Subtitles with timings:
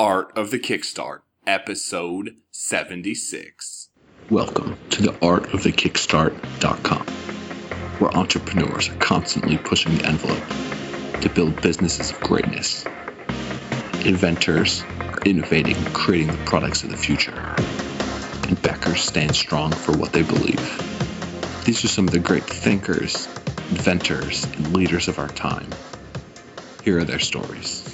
[0.00, 3.88] Art of the Kickstart, episode 76.
[4.30, 7.04] Welcome to the art of the kickstart.com,
[7.98, 12.86] where entrepreneurs are constantly pushing the envelope to build businesses of greatness.
[14.04, 17.56] Inventors are innovating creating the products of the future,
[18.46, 21.64] and backers stand strong for what they believe.
[21.64, 23.26] These are some of the great thinkers,
[23.70, 25.68] inventors, and leaders of our time.
[26.84, 27.87] Here are their stories.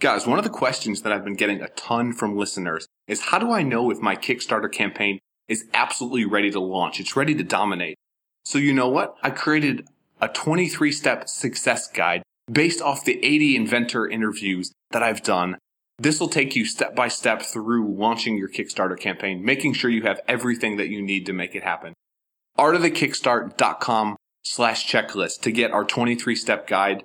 [0.00, 3.40] Guys, one of the questions that I've been getting a ton from listeners is how
[3.40, 7.00] do I know if my Kickstarter campaign is absolutely ready to launch?
[7.00, 7.96] It's ready to dominate.
[8.44, 9.16] So you know what?
[9.24, 9.88] I created
[10.20, 15.58] a 23 step success guide based off the 80 inventor interviews that I've done.
[15.98, 20.02] This will take you step by step through launching your Kickstarter campaign, making sure you
[20.02, 21.94] have everything that you need to make it happen.
[22.56, 27.02] Artofthekickstart.com slash checklist to get our 23 step guide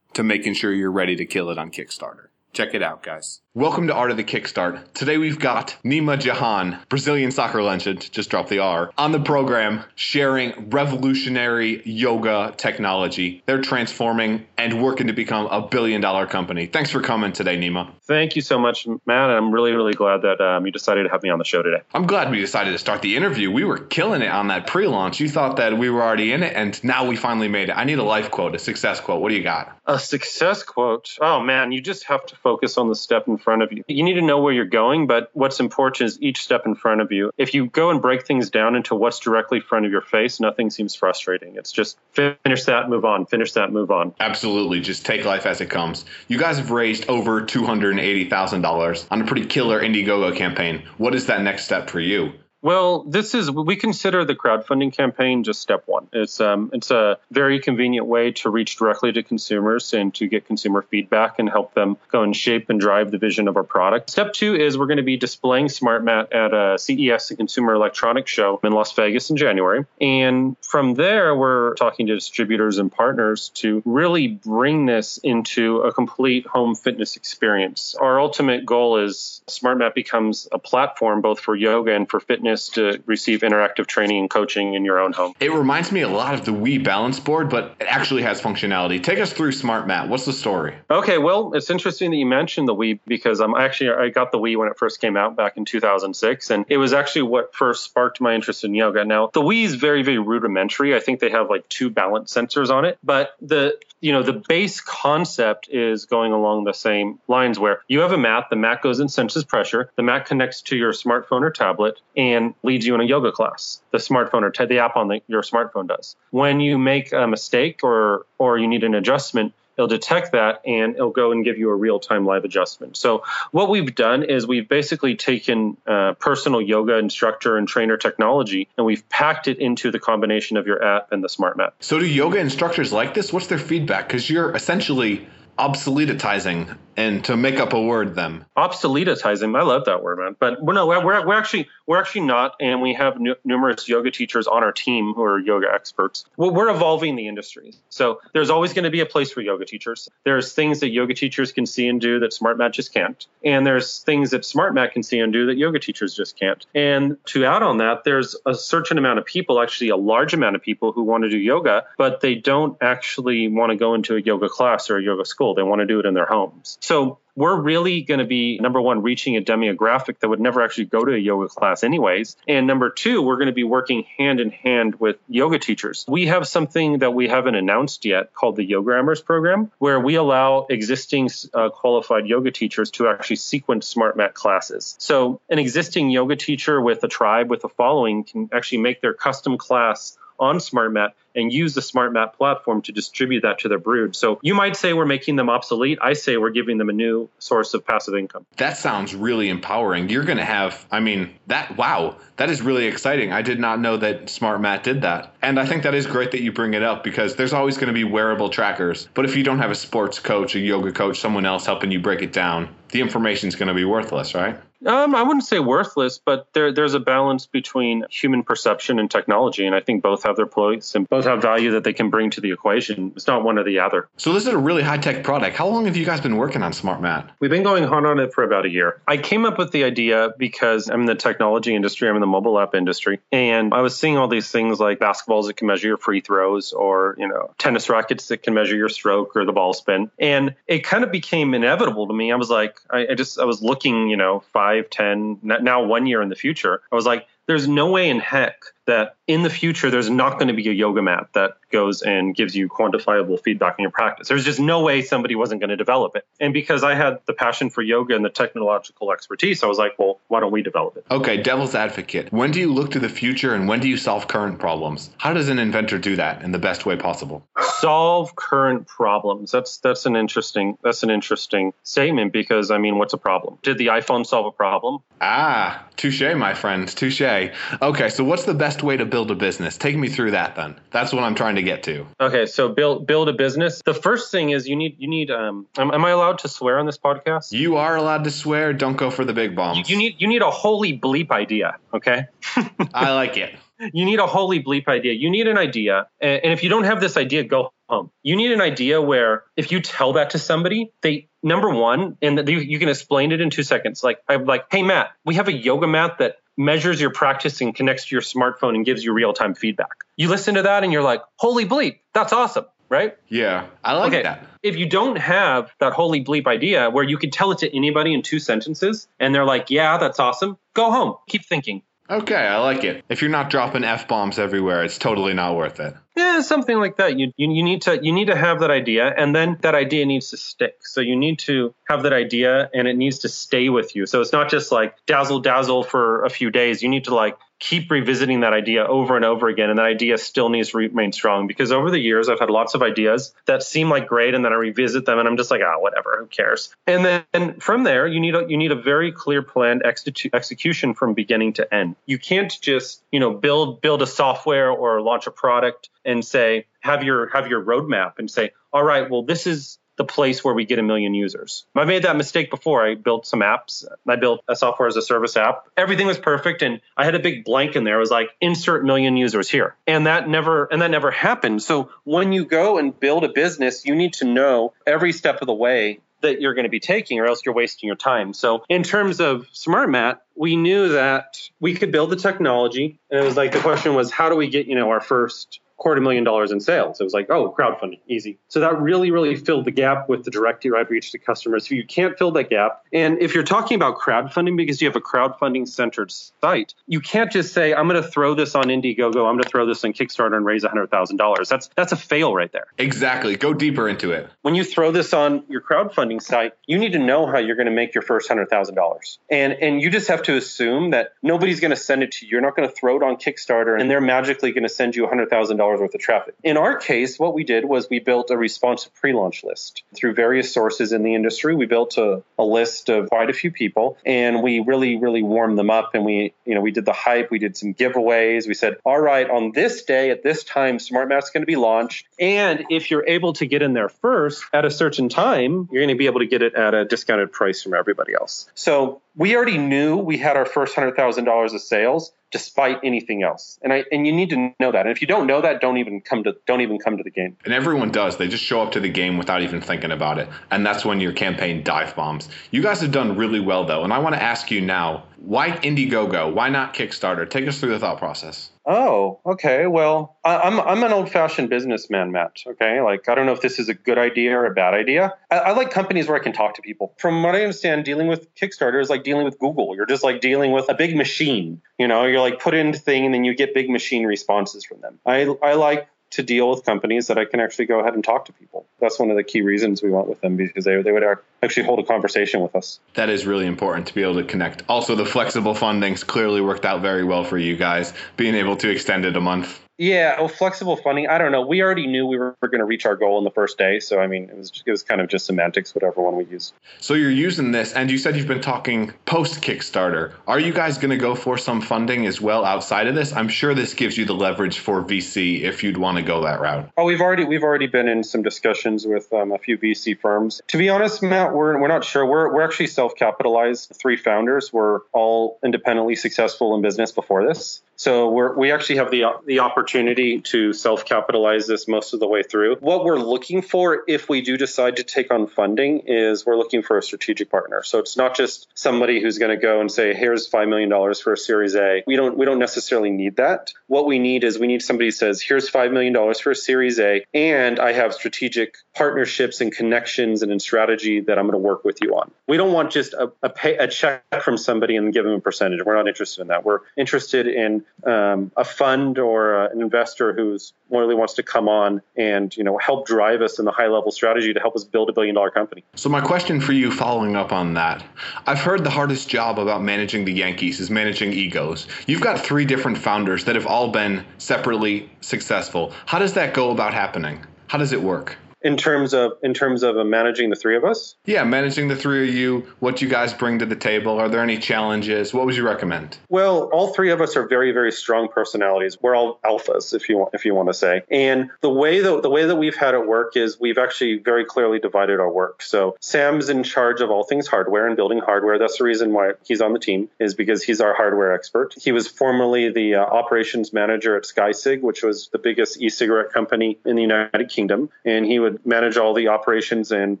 [0.14, 2.28] to making sure you're ready to kill it on Kickstarter.
[2.58, 3.40] Check it out, guys.
[3.58, 4.92] Welcome to Art of the Kickstart.
[4.94, 9.82] Today we've got Neyma Jahan, Brazilian soccer legend, just dropped the R, on the program
[9.96, 13.42] sharing revolutionary yoga technology.
[13.46, 16.66] They're transforming and working to become a billion dollar company.
[16.66, 17.90] Thanks for coming today, Neyma.
[18.02, 19.28] Thank you so much, Matt.
[19.28, 21.82] I'm really, really glad that um, you decided to have me on the show today.
[21.92, 23.50] I'm glad we decided to start the interview.
[23.50, 25.18] We were killing it on that pre launch.
[25.18, 27.72] You thought that we were already in it, and now we finally made it.
[27.72, 29.20] I need a life quote, a success quote.
[29.20, 29.76] What do you got?
[29.84, 31.16] A success quote.
[31.20, 33.84] Oh, man, you just have to focus on the step in front of you.
[33.88, 37.00] You need to know where you're going, but what's important is each step in front
[37.00, 37.30] of you.
[37.36, 40.40] If you go and break things down into what's directly in front of your face,
[40.40, 41.56] nothing seems frustrating.
[41.56, 44.14] It's just finish that, move on, finish that, move on.
[44.20, 44.80] Absolutely.
[44.80, 46.04] Just take life as it comes.
[46.28, 50.82] You guys have raised over $280,000 on a pretty killer Indiegogo campaign.
[50.98, 52.32] What is that next step for you?
[52.60, 56.08] Well, this is we consider the crowdfunding campaign just step one.
[56.12, 60.46] It's um, it's a very convenient way to reach directly to consumers and to get
[60.46, 64.10] consumer feedback and help them go and shape and drive the vision of our product.
[64.10, 68.30] Step two is we're going to be displaying SmartMat at a CES, the Consumer Electronics
[68.30, 73.50] Show in Las Vegas in January, and from there we're talking to distributors and partners
[73.50, 77.94] to really bring this into a complete home fitness experience.
[77.94, 83.02] Our ultimate goal is SmartMat becomes a platform both for yoga and for fitness to
[83.06, 85.34] receive interactive training and coaching in your own home.
[85.40, 89.02] It reminds me a lot of the Wii balance board, but it actually has functionality.
[89.02, 90.08] Take us through SmartMat.
[90.08, 90.74] What's the story?
[90.90, 94.38] Okay, well, it's interesting that you mentioned the Wii because I'm actually I got the
[94.38, 97.84] Wii when it first came out back in 2006, and it was actually what first
[97.84, 99.04] sparked my interest in yoga.
[99.04, 100.94] Now, the Wii is very very rudimentary.
[100.94, 104.42] I think they have like two balance sensors on it, but the you know the
[104.48, 108.82] base concept is going along the same lines where you have a mat the mat
[108.82, 112.94] goes and senses pressure the mat connects to your smartphone or tablet and leads you
[112.94, 113.80] in a yoga class.
[113.92, 116.16] The smartphone or the app on the, your smartphone does.
[116.30, 120.96] When you make a mistake or or you need an adjustment it'll detect that and
[120.96, 122.96] it'll go and give you a real time live adjustment.
[122.96, 123.22] So,
[123.52, 128.84] what we've done is we've basically taken uh, personal yoga instructor and trainer technology and
[128.84, 131.74] we've packed it into the combination of your app and the smart mat.
[131.80, 133.32] So, do yoga instructors like this?
[133.32, 134.08] What's their feedback?
[134.08, 135.26] Because you're essentially
[135.58, 140.62] obsoletizing and to make up a word them obsoletizing i love that word man but
[140.62, 144.46] we're no we're, we're actually we're actually not and we have n- numerous yoga teachers
[144.46, 146.26] on our team who are yoga experts.
[146.36, 147.74] Well, we're evolving the industry.
[147.88, 150.08] So there's always going to be a place for yoga teachers.
[150.22, 153.26] There's things that yoga teachers can see and do that smartmat just can't.
[153.42, 156.64] And there's things that smartmat can see and do that yoga teachers just can't.
[156.74, 160.56] And to add on that there's a certain amount of people actually a large amount
[160.56, 164.14] of people who want to do yoga but they don't actually want to go into
[164.14, 165.54] a yoga class or a yoga school.
[165.54, 166.76] They want to do it in their homes.
[166.82, 170.86] So we're really going to be number one reaching a demographic that would never actually
[170.86, 172.36] go to a yoga class anyways.
[172.48, 176.04] And number two we're going to be working hand in hand with yoga teachers.
[176.08, 180.66] We have something that we haven't announced yet called the yogammers program where we allow
[180.68, 184.96] existing uh, qualified yoga teachers to actually sequence smartmat classes.
[184.98, 189.14] So an existing yoga teacher with a tribe with a following can actually make their
[189.14, 194.14] custom class on SmartMat and use the SmartMat platform to distribute that to their brood.
[194.14, 195.98] So you might say we're making them obsolete.
[196.02, 198.44] I say we're giving them a new source of passive income.
[198.56, 200.08] That sounds really empowering.
[200.08, 203.32] You're going to have, I mean, that, wow, that is really exciting.
[203.32, 205.34] I did not know that SmartMat did that.
[205.40, 207.88] And I think that is great that you bring it up because there's always going
[207.88, 209.08] to be wearable trackers.
[209.14, 212.00] But if you don't have a sports coach, a yoga coach, someone else helping you
[212.00, 214.58] break it down, the information is going to be worthless, right?
[214.86, 219.66] Um, I wouldn't say worthless, but there, there's a balance between human perception and technology,
[219.66, 222.30] and I think both have their place and both have value that they can bring
[222.30, 223.12] to the equation.
[223.16, 224.08] It's not one or the other.
[224.16, 225.56] So this is a really high tech product.
[225.56, 227.30] How long have you guys been working on Smart Mat?
[227.40, 229.00] We've been going hard on it for about a year.
[229.06, 232.26] I came up with the idea because I'm in the technology industry, I'm in the
[232.26, 235.88] mobile app industry, and I was seeing all these things like basketballs that can measure
[235.88, 239.52] your free throws or, you know, tennis rackets that can measure your stroke or the
[239.52, 240.10] ball spin.
[240.18, 242.32] And it kind of became inevitable to me.
[242.32, 246.06] I was like, I, I just I was looking, you know, five, ten, now one
[246.06, 246.80] year in the future.
[246.90, 250.48] I was like, there's no way in heck that in the future there's not going
[250.48, 254.28] to be a yoga mat that goes and gives you quantifiable feedback in your practice.
[254.28, 256.26] There's just no way somebody wasn't going to develop it.
[256.40, 259.98] And because I had the passion for yoga and the technological expertise, I was like,
[259.98, 261.04] well, why don't we develop it?
[261.10, 262.32] Okay, devil's advocate.
[262.32, 265.10] When do you look to the future and when do you solve current problems?
[265.18, 267.46] How does an inventor do that in the best way possible?
[267.80, 269.52] Solve current problems.
[269.52, 273.58] That's that's an interesting that's an interesting statement because I mean, what's a problem?
[273.62, 275.00] Did the iPhone solve a problem?
[275.20, 277.20] Ah, touche, my friend, touche.
[277.46, 278.08] Okay, Okay.
[278.08, 279.76] so what's the best way to build a business?
[279.76, 280.78] Take me through that then.
[280.90, 282.06] That's what I'm trying to get to.
[282.20, 283.82] Okay, so build build a business.
[283.84, 286.78] The first thing is you need you need um am, am I allowed to swear
[286.78, 287.52] on this podcast?
[287.52, 288.72] You are allowed to swear.
[288.72, 289.88] Don't go for the big bombs.
[289.88, 292.26] You, you need you need a holy bleep idea, okay?
[292.94, 293.54] I like it.
[293.80, 295.12] You need a holy bleep idea.
[295.12, 298.10] You need an idea, and, if you don't have this idea, go home.
[298.22, 302.48] You need an idea where if you tell that to somebody, they number one, and
[302.48, 304.02] you, you can explain it in two seconds.
[304.02, 307.74] Like I'm like, hey Matt, we have a yoga mat that measures your practice and
[307.74, 310.04] connects to your smartphone and gives you real time feedback.
[310.16, 313.16] You listen to that and you're like, holy bleep, that's awesome, right?
[313.28, 314.22] Yeah, I like okay.
[314.24, 314.44] that.
[314.62, 318.12] If you don't have that holy bleep idea where you could tell it to anybody
[318.12, 321.14] in two sentences and they're like, yeah, that's awesome, go home.
[321.28, 321.82] Keep thinking.
[322.10, 323.04] Okay, I like it.
[323.10, 325.94] If you're not dropping f bombs everywhere, it's totally not worth it.
[326.16, 327.18] Yeah, something like that.
[327.18, 330.06] You, you you need to you need to have that idea, and then that idea
[330.06, 330.78] needs to stick.
[330.80, 334.06] So you need to have that idea, and it needs to stay with you.
[334.06, 336.82] So it's not just like dazzle dazzle for a few days.
[336.82, 339.70] You need to like keep revisiting that idea over and over again.
[339.70, 342.74] And that idea still needs to remain strong because over the years, I've had lots
[342.74, 344.34] of ideas that seem like great.
[344.34, 346.74] And then I revisit them and I'm just like, ah, oh, whatever, who cares?
[346.86, 350.94] And then from there, you need a, you need a very clear planned execu- execution
[350.94, 351.96] from beginning to end.
[352.06, 356.66] You can't just, you know, build, build a software or launch a product and say,
[356.80, 360.54] have your, have your roadmap and say, all right, well, this is, the place where
[360.54, 361.66] we get a million users.
[361.76, 362.86] I made that mistake before.
[362.86, 363.84] I built some apps.
[364.08, 365.66] I built a software as a service app.
[365.76, 367.96] Everything was perfect and I had a big blank in there.
[367.96, 369.76] It was like insert million users here.
[369.86, 371.62] And that never and that never happened.
[371.62, 375.46] So when you go and build a business, you need to know every step of
[375.46, 378.32] the way that you're going to be taking or else you're wasting your time.
[378.32, 383.20] So in terms of smart mat, we knew that we could build the technology and
[383.20, 386.00] it was like the question was how do we get, you know, our first quarter
[386.00, 387.00] million dollars in sales.
[387.00, 388.38] It was like, oh, crowdfunding, easy.
[388.48, 391.66] So that really, really filled the gap with the direct reach to customers.
[391.66, 394.96] If you can't fill that gap, and if you're talking about crowdfunding because you have
[394.96, 399.26] a crowdfunding centered site, you can't just say, I'm going to throw this on Indiegogo,
[399.26, 401.48] I'm going to throw this on Kickstarter and raise $100,000.
[401.48, 402.66] That's that's a fail right there.
[402.76, 403.36] Exactly.
[403.36, 404.28] Go deeper into it.
[404.42, 407.66] When you throw this on your crowdfunding site, you need to know how you're going
[407.66, 409.18] to make your first $100,000.
[409.30, 412.32] And and you just have to assume that nobody's going to send it to you.
[412.32, 415.06] You're not going to throw it on Kickstarter and they're magically going to send you
[415.06, 416.34] $100,000 worth of traffic.
[416.42, 420.52] In our case, what we did was we built a responsive pre-launch list through various
[420.52, 421.54] sources in the industry.
[421.54, 425.58] We built a, a list of quite a few people and we really, really warmed
[425.58, 428.46] them up and we, you know, we did the hype, we did some giveaways.
[428.46, 432.06] We said, all right, on this day at this time, SmartMat's going to be launched.
[432.18, 435.94] And if you're able to get in there first at a certain time, you're going
[435.94, 438.48] to be able to get it at a discounted price from everybody else.
[438.54, 443.22] So we already knew we had our first hundred thousand dollars of sales despite anything
[443.22, 443.58] else.
[443.62, 444.86] And I and you need to know that.
[444.86, 447.10] And if you don't know that, don't even come to don't even come to the
[447.10, 447.36] game.
[447.44, 448.16] And everyone does.
[448.16, 450.28] They just show up to the game without even thinking about it.
[450.50, 452.28] And that's when your campaign dive bombs.
[452.50, 453.84] You guys have done really well though.
[453.84, 456.32] And I want to ask you now, why Indiegogo?
[456.32, 457.28] Why not Kickstarter?
[457.28, 458.50] Take us through the thought process.
[458.64, 459.66] Oh, okay.
[459.66, 462.42] Well, I'm I'm an old-fashioned businessman, Matt.
[462.46, 465.14] Okay, like I don't know if this is a good idea or a bad idea.
[465.30, 466.94] I, I, like companies where I can talk to people.
[466.98, 469.74] From what I understand, dealing with Kickstarter is like dealing with Google.
[469.74, 471.62] You're just like dealing with a big machine.
[471.78, 474.80] You know, you're like put in thing and then you get big machine responses from
[474.80, 475.00] them.
[475.04, 478.24] I I like to deal with companies that I can actually go ahead and talk
[478.26, 478.66] to people.
[478.80, 481.04] That's one of the key reasons we went with them because they, they would
[481.42, 482.80] actually hold a conversation with us.
[482.94, 484.62] That is really important to be able to connect.
[484.68, 488.70] Also, the flexible fundings clearly worked out very well for you guys, being able to
[488.70, 489.60] extend it a month.
[489.78, 491.06] Yeah, well, flexible funding.
[491.06, 491.46] I don't know.
[491.46, 493.78] We already knew we were, were going to reach our goal in the first day,
[493.78, 496.52] so I mean, it was it was kind of just semantics, whatever one we used.
[496.80, 500.14] So you're using this, and you said you've been talking post Kickstarter.
[500.26, 503.12] Are you guys going to go for some funding as well outside of this?
[503.12, 506.40] I'm sure this gives you the leverage for VC if you'd want to go that
[506.40, 506.68] route.
[506.76, 510.42] Oh, we've already we've already been in some discussions with um, a few VC firms.
[510.48, 512.04] To be honest, Matt, we're we're not sure.
[512.04, 513.76] We're we're actually self capitalized.
[513.76, 514.52] Three founders.
[514.52, 517.62] We're all independently successful in business before this.
[517.78, 522.08] So we're, we actually have the the opportunity to self capitalize this most of the
[522.08, 522.56] way through.
[522.56, 526.62] What we're looking for, if we do decide to take on funding, is we're looking
[526.62, 527.62] for a strategic partner.
[527.62, 531.00] So it's not just somebody who's going to go and say, "Here's five million dollars
[531.00, 533.52] for a Series A." We don't we don't necessarily need that.
[533.68, 536.36] What we need is we need somebody who says, "Here's five million dollars for a
[536.36, 541.40] Series A, and I have strategic partnerships and connections and in strategy that I'm going
[541.40, 544.36] to work with you on." We don't want just a, a, pay, a check from
[544.36, 545.64] somebody and give them a percentage.
[545.64, 546.44] We're not interested in that.
[546.44, 551.48] We're interested in um, a fund or uh, an investor who's really wants to come
[551.48, 554.64] on and you know help drive us in the high level strategy to help us
[554.64, 555.64] build a billion dollar company.
[555.76, 557.84] So my question for you, following up on that,
[558.26, 561.66] I've heard the hardest job about managing the Yankees is managing egos.
[561.86, 565.72] You've got three different founders that have all been separately successful.
[565.86, 567.24] How does that go about happening?
[567.46, 568.16] How does it work?
[568.42, 570.94] In terms of in terms of uh, managing the three of us?
[571.04, 573.98] Yeah managing the three of you what you guys bring to the table.
[573.98, 575.12] Are there any challenges?
[575.12, 575.98] What would you recommend?
[576.08, 578.78] Well all three of us are very very strong personalities.
[578.80, 580.82] We're all alphas if you want if you want to say.
[580.90, 584.24] And the way that the way that we've had it work is we've actually very
[584.24, 585.42] clearly divided our work.
[585.42, 588.38] So sam's in charge of all things hardware and building hardware.
[588.38, 591.54] That's the reason why he's on the team is because he's our hardware expert.
[591.60, 596.58] He was formerly the uh, operations manager at SKYCIG which was the biggest e-cigarette company
[596.64, 600.00] in the united kingdom and he would manage all the operations and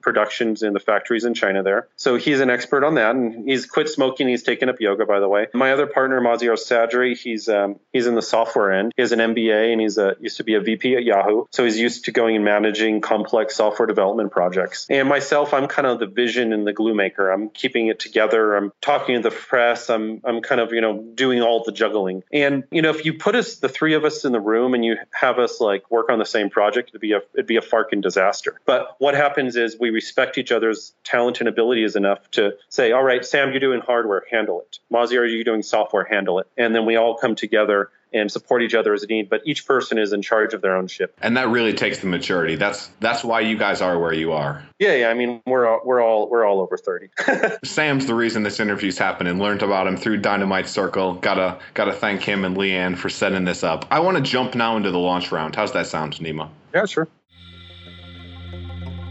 [0.00, 1.88] productions in the factories in China there.
[1.96, 4.28] So he's an expert on that, and he's quit smoking.
[4.28, 5.46] He's taken up yoga, by the way.
[5.54, 8.92] My other partner, Maziar Sadri, he's um, he's in the software end.
[8.96, 11.44] He has an MBA, and he's a used to be a VP at Yahoo.
[11.50, 14.86] So he's used to going and managing complex software development projects.
[14.90, 17.30] And myself, I'm kind of the vision and the glue maker.
[17.30, 18.56] I'm keeping it together.
[18.56, 19.90] I'm talking to the press.
[19.90, 22.22] I'm I'm kind of you know doing all the juggling.
[22.32, 24.84] And you know, if you put us the three of us in the room and
[24.84, 27.62] you have us like work on the same project, it'd be a it'd be a
[27.62, 28.60] farking disaster disaster.
[28.66, 33.02] But what happens is we respect each other's talent and abilities enough to say, all
[33.02, 34.78] right, Sam, you're doing hardware, handle it.
[34.92, 36.48] Maziar, you're doing software, handle it.
[36.56, 39.66] And then we all come together and support each other as a need but each
[39.66, 41.14] person is in charge of their own ship.
[41.20, 42.56] And that really takes the maturity.
[42.56, 44.64] That's that's why you guys are where you are.
[44.78, 47.10] Yeah yeah i mean we're all we're all we're all over 30
[47.64, 49.38] sam's the reason this interview's happening.
[49.38, 51.16] Learned about him through dynamite circle.
[51.16, 53.84] Gotta gotta thank him and leanne for setting this up.
[53.90, 55.54] I want to jump now into the launch round.
[55.54, 56.48] How's that sound Neyma?
[56.72, 57.08] Yeah sure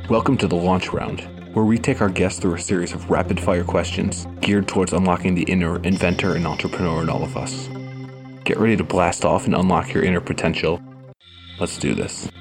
[0.09, 3.41] Welcome to the launch round, where we take our guests through a series of rapid
[3.41, 7.67] fire questions geared towards unlocking the inner inventor and entrepreneur in all of us.
[8.45, 10.81] Get ready to blast off and unlock your inner potential.
[11.59, 12.31] Let's do this.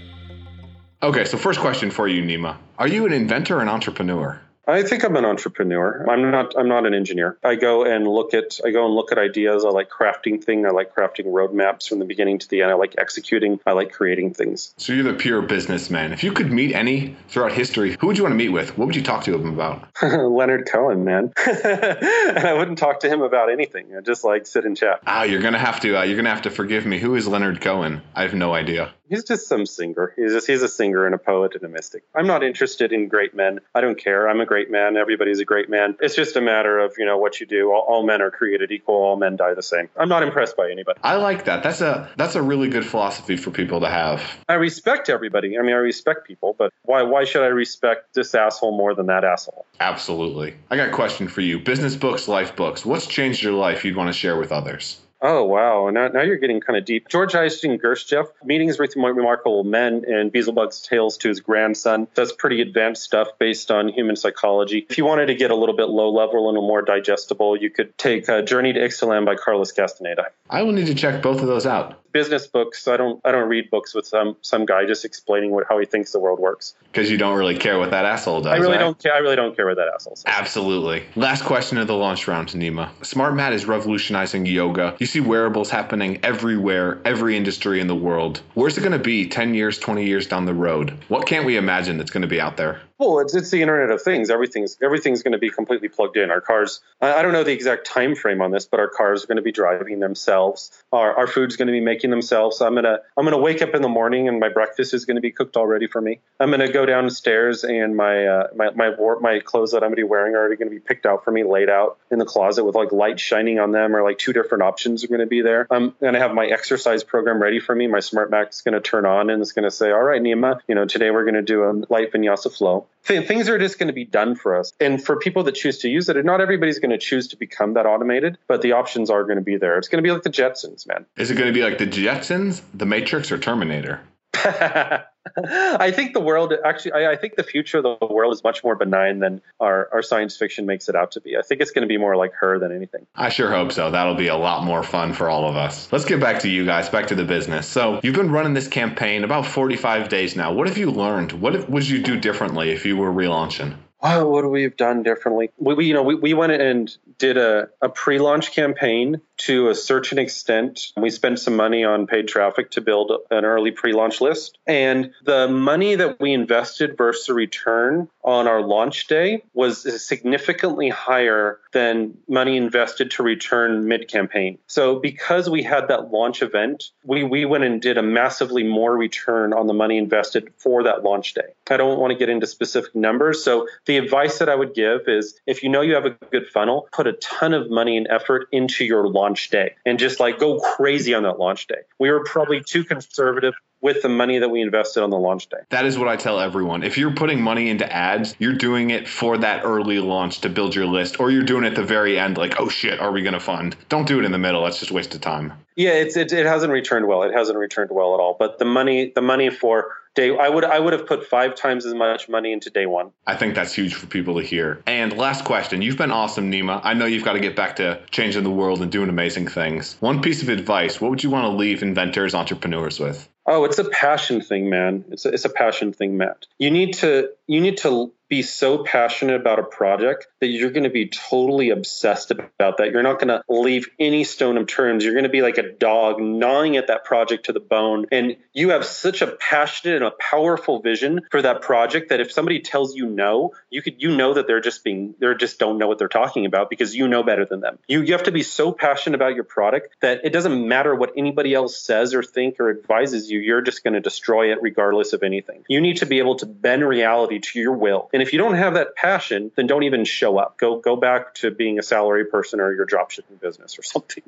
[1.02, 2.56] Okay, so first question for you, Neyma.
[2.78, 4.40] Are you an inventor or an entrepreneur?
[4.66, 6.04] I think I'm an entrepreneur.
[6.10, 6.54] I'm not.
[6.58, 7.38] I'm not an engineer.
[7.44, 8.58] I go and look at.
[8.64, 9.64] I go and look at ideas.
[9.64, 10.66] I like crafting things.
[10.66, 12.70] I like crafting roadmaps from the beginning to the end.
[12.70, 13.60] I like executing.
[13.64, 14.74] I like creating things.
[14.76, 16.12] So you're the pure businessman.
[16.12, 18.76] If you could meet any throughout history, who would you want to meet with?
[18.76, 19.88] What would you talk to him about?
[20.02, 21.32] Leonard Cohen, man.
[21.46, 23.96] and I wouldn't talk to him about anything.
[23.96, 25.00] I just like sit and chat.
[25.06, 26.00] Ah, you're gonna have to.
[26.00, 26.98] Uh, you're gonna have to forgive me.
[26.98, 28.02] Who is Leonard Cohen?
[28.14, 30.12] I have no idea he's just some singer.
[30.16, 32.04] He's just he's a singer and a poet and a mystic.
[32.14, 33.60] I'm not interested in great men.
[33.74, 34.28] I don't care.
[34.28, 34.96] I'm a great man.
[34.96, 35.96] Everybody's a great man.
[36.00, 37.72] It's just a matter of you know what you do.
[37.72, 38.94] All, all, men are created equal.
[38.94, 39.88] All men die the same.
[39.96, 40.98] I'm not impressed by anybody.
[41.02, 41.62] I like that.
[41.62, 44.22] That's a that's a really good philosophy for people to have.
[44.48, 45.58] I respect everybody.
[45.58, 49.06] I mean, I respect people, but why why should I respect this asshole more than
[49.06, 49.66] that asshole?
[49.80, 50.54] Absolutely.
[50.70, 51.58] I got a question for you.
[51.58, 52.84] Business books, life books.
[52.84, 55.00] What's changed your life you'd want to share with others?
[55.22, 55.88] Oh wow!
[55.90, 57.08] Now, now you're getting kind of deep.
[57.08, 62.06] George Eisner Gurdjieff, Meetings with Remarkable Men, and Beelzebub's Tales to his grandson.
[62.14, 64.86] That's pretty advanced stuff based on human psychology.
[64.90, 67.56] If you wanted to get a little bit low level and a little more digestible,
[67.56, 70.26] you could take uh, Journey to Ixtlan by Carlos Castaneda.
[70.50, 72.88] I will need to check both of those out business books.
[72.88, 75.84] I don't I don't read books with some some guy just explaining what how he
[75.84, 76.74] thinks the world works.
[76.90, 78.52] Because you don't really care what that asshole does.
[78.52, 78.78] I really right?
[78.78, 79.12] don't care.
[79.12, 80.24] I really don't care what that asshole says.
[80.26, 81.04] Absolutely.
[81.14, 83.04] Last question of the launch round, Neyma.
[83.04, 84.96] Smart Mat is revolutionizing yoga.
[84.98, 88.40] You see wearables happening everywhere, every industry in the world.
[88.54, 90.96] Where's it going to be 10 years, 20 years down the road?
[91.08, 92.80] What can't we imagine that's going to be out there?
[92.98, 94.30] Well, it's, it's the Internet of Things.
[94.30, 96.30] Everything's everything's going to be completely plugged in.
[96.30, 96.80] Our cars.
[97.02, 99.42] I don't know the exact time frame on this, but our cars are going to
[99.42, 100.82] be driving themselves.
[100.92, 102.62] Our, our food's going to be making themselves.
[102.62, 105.20] I'm gonna I'm gonna wake up in the morning and my breakfast is going to
[105.20, 106.20] be cooked already for me.
[106.40, 109.96] I'm going to go downstairs and my uh, my my my clothes that I'm going
[109.96, 112.18] to be wearing are already going to be picked out for me, laid out in
[112.18, 115.20] the closet with like light shining on them, or like two different options are going
[115.20, 115.66] to be there.
[115.70, 117.86] I'm going to have my exercise program ready for me.
[117.86, 120.60] My smart Mat's going to turn on and it's going to say, "All right, Neyma,
[120.68, 123.86] you know today we're going to do a light vinyasa flow." things are just going
[123.86, 124.72] to be done for us.
[124.80, 127.74] And for people that choose to use it, not everybody's going to choose to become
[127.74, 129.78] that automated, but the options are going to be there.
[129.78, 131.06] It's going to be like the Jetsons, man.
[131.16, 134.00] Is it going to be like the Jetsons, The Matrix, or Terminator?
[135.44, 136.92] I think the world actually.
[136.92, 140.02] I, I, think the future of the world is much more benign than our, our
[140.02, 141.36] science fiction makes it out to be.
[141.36, 143.06] I think it's going to be more like her than anything.
[143.14, 143.90] I sure hope so.
[143.90, 145.90] That'll be a lot more fun for all of us.
[145.92, 146.88] Let's get back to you guys.
[146.88, 147.66] Back to the business.
[147.66, 150.52] So you've been running this campaign about 45 days now.
[150.52, 151.32] What have you learned?
[151.32, 153.76] What would you do differently if you were relaunching?
[154.02, 155.50] Oh, what do we have done differently?
[155.58, 159.74] We, we you know, we, we went and did a, a pre-launch campaign to a
[159.74, 160.92] certain extent.
[160.96, 164.58] We spent some money on paid traffic to build an early pre-launch list.
[164.66, 170.88] And the money that we invested versus the return on our launch day was significantly
[170.88, 174.58] higher than money invested to return mid-campaign.
[174.66, 178.96] So because we had that launch event, we, we went and did a massively more
[178.96, 181.54] return on the money invested for that launch day.
[181.70, 183.44] I don't want to get into specific numbers.
[183.44, 186.46] So the advice that I would give is if you know you have a good
[186.48, 190.38] funnel, put a ton of money and effort into your launch day and just like
[190.38, 191.80] go crazy on that launch day.
[191.98, 195.58] We were probably too conservative with the money that we invested on the launch day.
[195.70, 196.82] That is what I tell everyone.
[196.82, 200.74] If you're putting money into ads, you're doing it for that early launch to build
[200.74, 203.22] your list, or you're doing it at the very end, like, oh shit, are we
[203.22, 203.76] going to fund?
[203.88, 204.64] Don't do it in the middle.
[204.64, 205.52] That's just waste of time.
[205.76, 207.22] Yeah, it's it, it hasn't returned well.
[207.22, 208.34] It hasn't returned well at all.
[208.38, 211.86] But the money, the money for day I would I would have put five times
[211.86, 213.12] as much money into day one.
[213.26, 214.82] I think that's huge for people to hear.
[214.86, 216.80] And last question, you've been awesome, Neyma.
[216.82, 219.96] I know you've got to get back to changing the world and doing amazing things.
[220.00, 223.28] One piece of advice, what would you want to leave inventors, entrepreneurs with?
[223.46, 225.04] Oh, it's a passion thing, man.
[225.10, 226.46] It's a, it's a passion thing, Matt.
[226.58, 230.84] You need to you need to be so passionate about a project that you're going
[230.84, 232.90] to be totally obsessed about that.
[232.90, 235.02] You're not going to leave any stone unturned.
[235.02, 238.06] You're going to be like a dog gnawing at that project to the bone.
[238.10, 242.32] And you have such a passionate and a powerful vision for that project that if
[242.32, 245.78] somebody tells you no, you could you know that they're just being they're just don't
[245.78, 247.78] know what they're talking about because you know better than them.
[247.86, 251.12] You you have to be so passionate about your product that it doesn't matter what
[251.16, 253.40] anybody else says or think or advises you.
[253.40, 255.64] You're just going to destroy it regardless of anything.
[255.68, 258.08] You need to be able to bend reality to your will.
[258.16, 260.56] And if you don't have that passion, then don't even show up.
[260.56, 264.22] Go go back to being a salary person or your drop shipping business or something.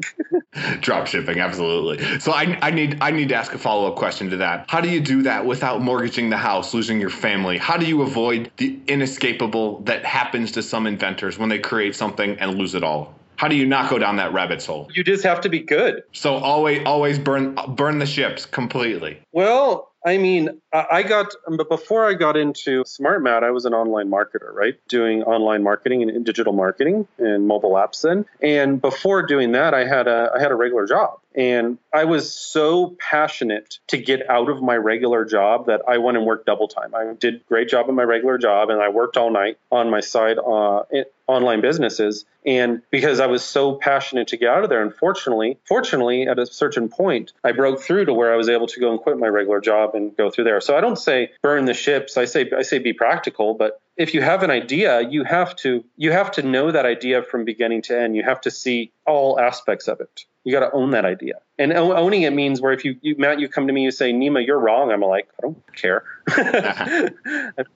[0.82, 2.20] drop shipping, absolutely.
[2.20, 4.66] So I, I need I need to ask a follow up question to that.
[4.68, 7.56] How do you do that without mortgaging the house, losing your family?
[7.56, 12.38] How do you avoid the inescapable that happens to some inventors when they create something
[12.40, 13.14] and lose it all?
[13.36, 14.90] How do you not go down that rabbit's hole?
[14.92, 16.02] You just have to be good.
[16.12, 19.22] So always always burn burn the ships completely.
[19.32, 24.10] Well, I mean, I got, but before I got into SmartMat, I was an online
[24.10, 24.74] marketer, right?
[24.88, 28.26] Doing online marketing and digital marketing and mobile apps then.
[28.42, 31.20] And before doing that, I had a, I had a regular job.
[31.34, 36.16] And I was so passionate to get out of my regular job that I went
[36.16, 36.94] and worked double time.
[36.94, 39.88] I did a great job in my regular job and I worked all night on
[39.88, 40.82] my side uh,
[41.28, 42.24] online businesses.
[42.44, 46.46] And because I was so passionate to get out of there, unfortunately, fortunately, at a
[46.46, 49.28] certain point, I broke through to where I was able to go and quit my
[49.28, 50.57] regular job and go through there.
[50.60, 52.16] So I don't say burn the ships.
[52.16, 55.84] I say I say be practical, but if you have an idea, you have to
[55.96, 58.16] you have to know that idea from beginning to end.
[58.16, 60.24] You have to see all aspects of it.
[60.44, 61.40] You got to own that idea.
[61.58, 64.12] And owning it means where if you, you Matt, you come to me, you say,
[64.12, 64.90] Neyma, you're wrong.
[64.90, 66.04] I'm like, I don't care.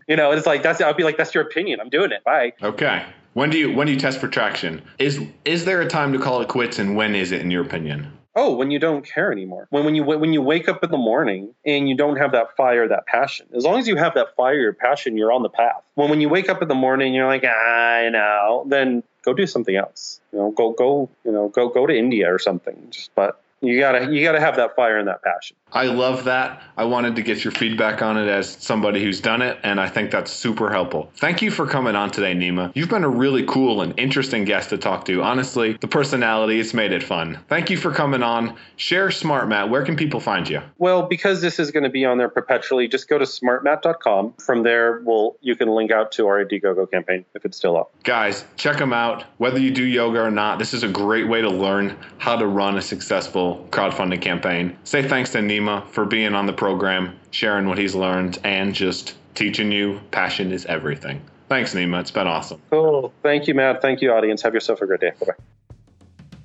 [0.09, 1.81] you know, it's like that's I'll be like, that's your opinion.
[1.81, 2.25] I'm doing it.
[2.25, 2.53] Bye.
[2.63, 3.05] Okay.
[3.35, 4.83] When do you when do you test for traction?
[4.99, 7.63] Is is there a time to call it quits, and when is it in your
[7.63, 8.13] opinion?
[8.35, 9.67] Oh, when you don't care anymore.
[9.71, 12.57] When when you when you wake up in the morning and you don't have that
[12.57, 13.47] fire, that passion.
[13.55, 15.83] As long as you have that fire, your passion, you're on the path.
[15.97, 18.65] When when you wake up in the morning, you're like, I know.
[18.67, 20.21] Then go do something else.
[20.33, 22.89] You know, go go you know go go to India or something.
[22.91, 25.57] Just, but you gotta you gotta have that fire and that passion.
[25.73, 26.63] I love that.
[26.77, 29.89] I wanted to get your feedback on it as somebody who's done it, and I
[29.89, 31.11] think that's super helpful.
[31.17, 32.73] Thank you for coming on today, Neyma.
[32.75, 35.23] You've been a really cool and interesting guest to talk to.
[35.23, 37.39] Honestly, the personality, it's made it fun.
[37.49, 38.57] Thank you for coming on.
[38.77, 39.69] Share smart SmartMat.
[39.71, 40.61] Where can people find you?
[40.79, 44.35] Well, because this is going to be on there perpetually, just go to smartmat.com.
[44.35, 47.93] From there, we'll you can link out to our Indiegogo campaign if it's still up.
[48.03, 49.25] Guys, check them out.
[49.39, 52.47] Whether you do yoga or not, this is a great way to learn how to
[52.47, 54.77] run a successful crowdfunding campaign.
[54.85, 59.15] Say thanks to Neyma for being on the program, sharing what he's learned, and just
[59.35, 61.23] teaching you passion is everything.
[61.49, 62.01] Thanks, Neyma.
[62.01, 62.61] It's been awesome.
[62.71, 63.13] Cool.
[63.23, 63.83] Thank you, Matt.
[63.83, 64.43] Thank you, audience.
[64.43, 65.13] Have yourself a great day.
[65.21, 65.33] Bye bye.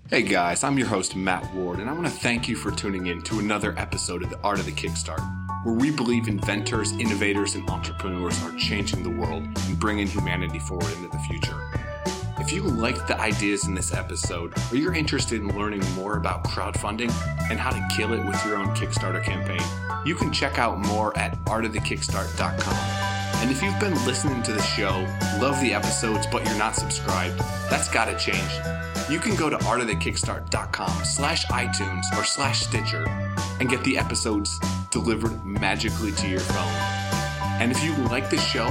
[0.10, 3.08] Hey guys, I'm your host, Matt Ward, and I want to thank you for tuning
[3.08, 5.20] in to another episode of The Art of the Kickstart,
[5.66, 10.90] where we believe inventors, innovators, and entrepreneurs are changing the world and bringing humanity forward
[10.94, 11.62] into the future.
[12.48, 16.46] If you liked the ideas in this episode, or you're interested in learning more about
[16.46, 17.12] crowdfunding
[17.52, 19.60] and how to kill it with your own Kickstarter campaign,
[20.06, 23.42] you can check out more at artofthekickstart.com.
[23.42, 25.06] And if you've been listening to the show,
[25.42, 27.38] love the episodes, but you're not subscribed,
[27.70, 28.50] that's got to change.
[29.10, 33.10] You can go to artofthekickstart.com slash iTunes or slash Stitcher
[33.60, 34.58] and get the episodes
[34.90, 36.74] delivered magically to your phone.
[37.60, 38.68] And if you like this show,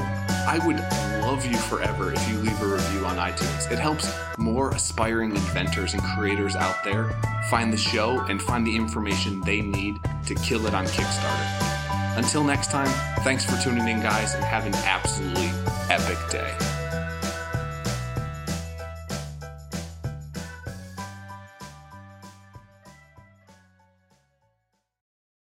[0.48, 0.78] I would
[1.26, 3.68] love you forever if you leave a review on iTunes.
[3.68, 4.08] It helps
[4.38, 7.10] more aspiring inventors and creators out there
[7.50, 12.16] find the show and find the information they need to kill it on Kickstarter.
[12.16, 12.86] Until next time,
[13.24, 15.50] thanks for tuning in, guys, and have an absolutely
[15.90, 16.65] epic day.